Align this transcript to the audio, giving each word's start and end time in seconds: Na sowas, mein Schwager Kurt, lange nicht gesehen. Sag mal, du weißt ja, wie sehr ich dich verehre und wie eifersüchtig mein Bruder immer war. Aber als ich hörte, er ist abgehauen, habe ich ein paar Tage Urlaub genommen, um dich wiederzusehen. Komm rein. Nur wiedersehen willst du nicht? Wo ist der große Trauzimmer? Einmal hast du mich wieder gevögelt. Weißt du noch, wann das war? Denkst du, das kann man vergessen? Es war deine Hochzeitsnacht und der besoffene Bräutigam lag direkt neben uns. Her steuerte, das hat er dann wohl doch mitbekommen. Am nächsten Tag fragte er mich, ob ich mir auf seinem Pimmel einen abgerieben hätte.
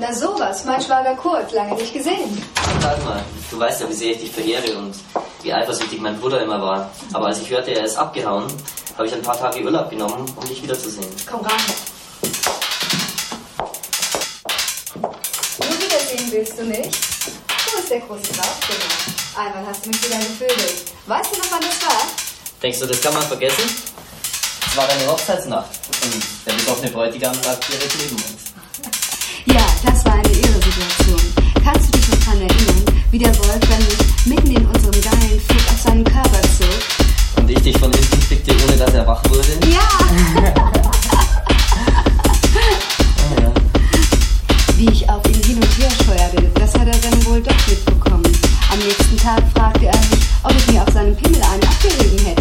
Na 0.00 0.14
sowas, 0.14 0.64
mein 0.64 0.80
Schwager 0.80 1.14
Kurt, 1.14 1.52
lange 1.52 1.74
nicht 1.74 1.92
gesehen. 1.92 2.42
Sag 2.80 3.04
mal, 3.04 3.22
du 3.50 3.58
weißt 3.58 3.82
ja, 3.82 3.88
wie 3.90 3.92
sehr 3.92 4.12
ich 4.12 4.20
dich 4.20 4.30
verehre 4.30 4.78
und 4.78 4.94
wie 5.42 5.52
eifersüchtig 5.52 6.00
mein 6.00 6.18
Bruder 6.18 6.40
immer 6.40 6.58
war. 6.62 6.90
Aber 7.12 7.26
als 7.26 7.42
ich 7.42 7.50
hörte, 7.50 7.72
er 7.72 7.84
ist 7.84 7.96
abgehauen, 7.96 8.46
habe 8.96 9.06
ich 9.06 9.12
ein 9.12 9.20
paar 9.20 9.38
Tage 9.38 9.62
Urlaub 9.62 9.90
genommen, 9.90 10.24
um 10.36 10.48
dich 10.48 10.62
wiederzusehen. 10.62 11.06
Komm 11.30 11.40
rein. 11.42 11.60
Nur 15.58 15.78
wiedersehen 15.78 16.32
willst 16.32 16.58
du 16.58 16.64
nicht? 16.64 16.98
Wo 17.70 17.78
ist 17.78 17.90
der 17.90 18.00
große 18.00 18.22
Trauzimmer? 18.22 19.36
Einmal 19.36 19.66
hast 19.66 19.84
du 19.84 19.90
mich 19.90 20.02
wieder 20.02 20.16
gevögelt. 20.18 20.82
Weißt 21.08 21.34
du 21.34 21.38
noch, 21.40 21.50
wann 21.50 21.60
das 21.60 21.82
war? 21.82 22.06
Denkst 22.62 22.78
du, 22.78 22.86
das 22.86 23.02
kann 23.02 23.12
man 23.12 23.22
vergessen? 23.24 23.68
Es 24.66 24.76
war 24.78 24.86
deine 24.86 25.12
Hochzeitsnacht 25.12 25.68
und 26.04 26.22
der 26.46 26.52
besoffene 26.54 26.90
Bräutigam 26.90 27.34
lag 27.44 27.58
direkt 27.68 27.96
neben 27.98 28.16
uns. 28.16 28.39
Her 45.62 45.90
steuerte, 45.90 46.42
das 46.54 46.74
hat 46.74 46.86
er 46.86 47.10
dann 47.10 47.24
wohl 47.26 47.40
doch 47.40 47.66
mitbekommen. 47.66 48.32
Am 48.72 48.78
nächsten 48.78 49.16
Tag 49.16 49.42
fragte 49.54 49.86
er 49.86 49.96
mich, 50.10 50.26
ob 50.42 50.52
ich 50.52 50.72
mir 50.72 50.82
auf 50.82 50.92
seinem 50.92 51.16
Pimmel 51.16 51.40
einen 51.42 51.62
abgerieben 51.64 52.18
hätte. 52.26 52.39